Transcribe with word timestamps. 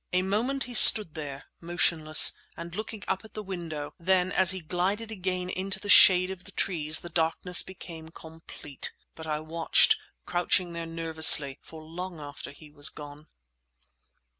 A 0.11 0.23
moment 0.23 0.63
he 0.63 0.73
stood 0.73 1.13
there, 1.13 1.43
motionless, 1.59 2.33
and 2.57 2.73
looking 2.73 3.03
up 3.07 3.23
at 3.23 3.35
the 3.35 3.43
window; 3.43 3.93
then 3.99 4.31
as 4.31 4.49
he 4.49 4.59
glided 4.59 5.11
again 5.11 5.47
into 5.47 5.79
the 5.79 5.89
shade 5.89 6.31
of 6.31 6.43
the 6.45 6.51
trees 6.51 7.01
the 7.01 7.09
darkness 7.09 7.61
became 7.61 8.09
complete. 8.09 8.91
But 9.13 9.27
I 9.27 9.41
watched, 9.41 9.97
crouching 10.25 10.73
there 10.73 10.87
nervously, 10.87 11.59
for 11.61 11.83
long 11.83 12.19
after 12.19 12.49
he 12.49 12.71
was 12.71 12.89
gone. 12.89 13.27